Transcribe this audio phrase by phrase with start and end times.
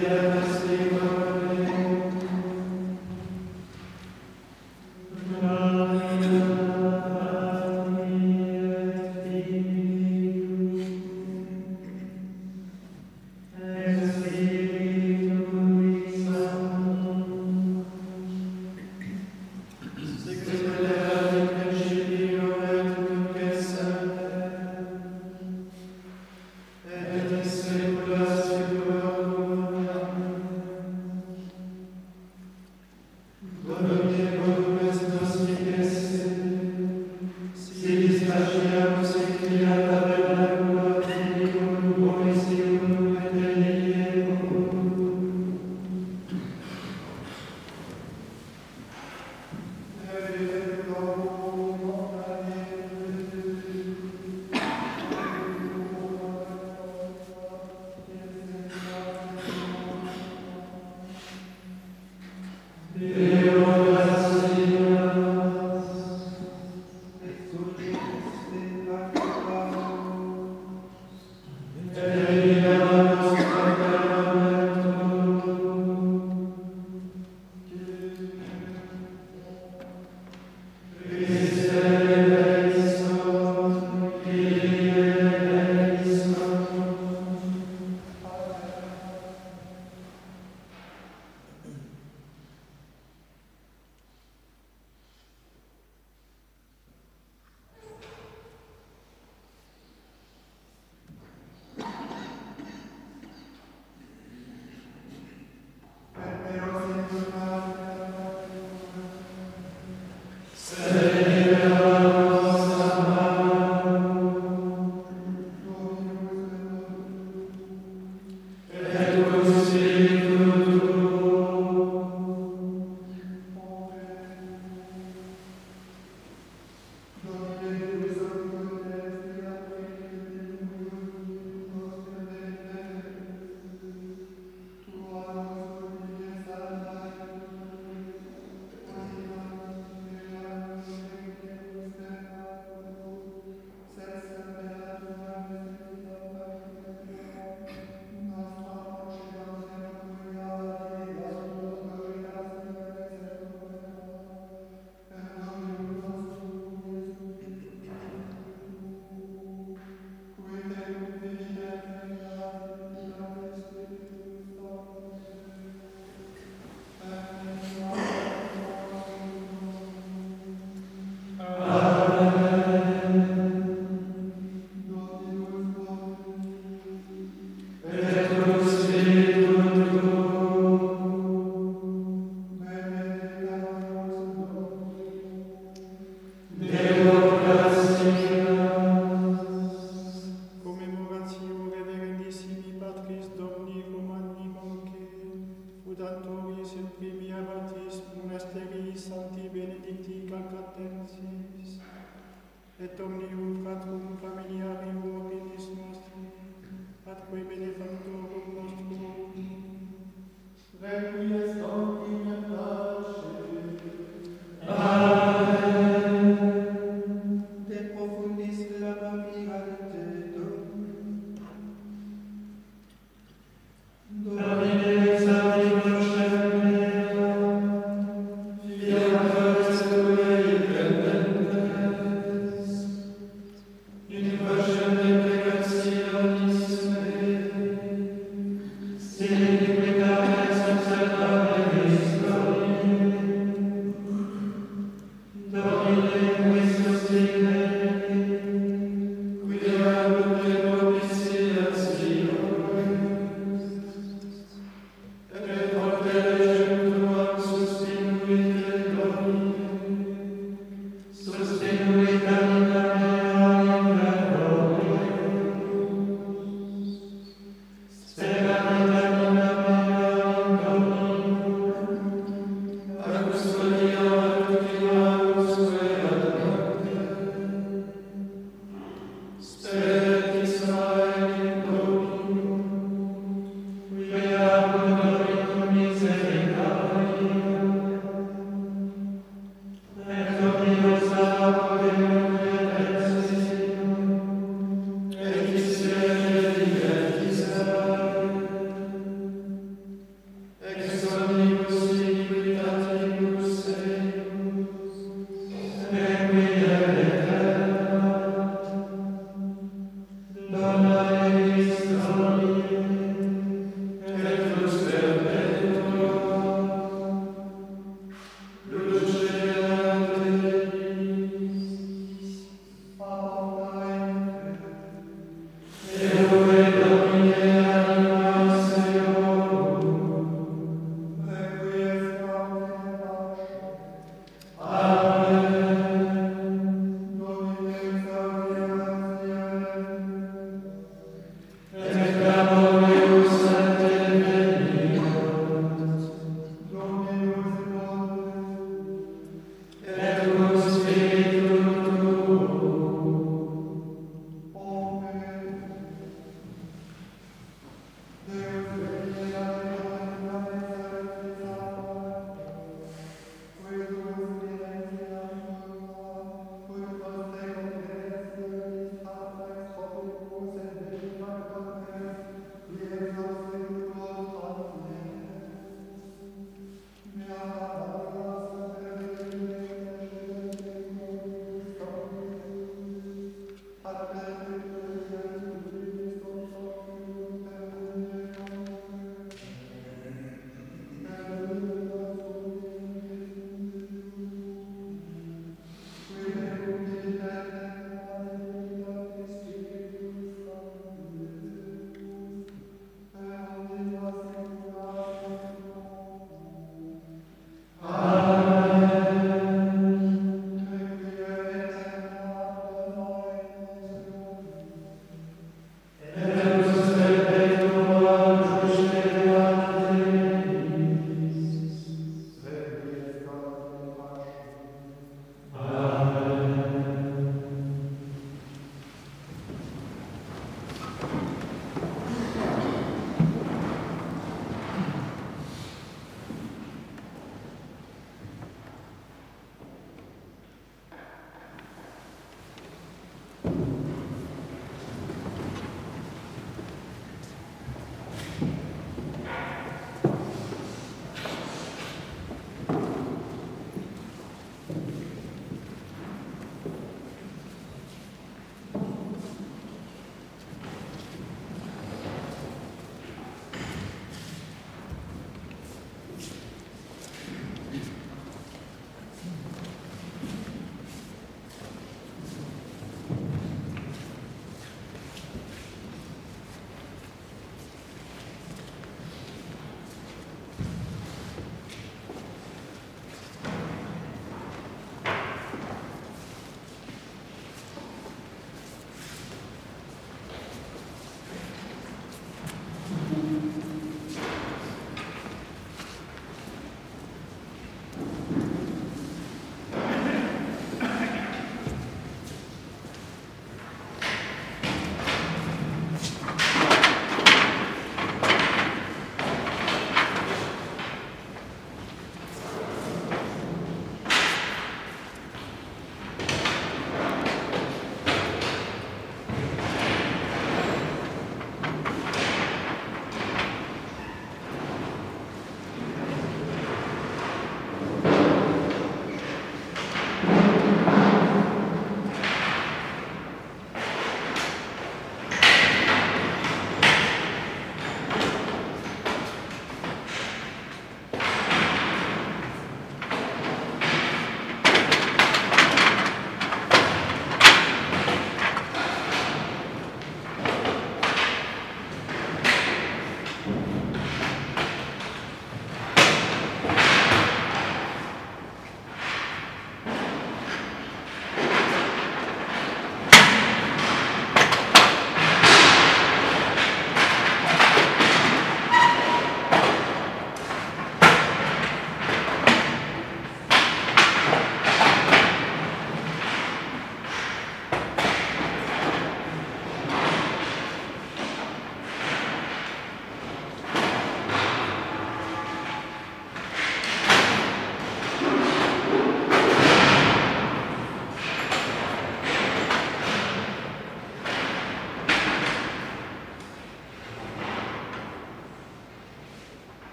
[0.00, 0.37] Yeah.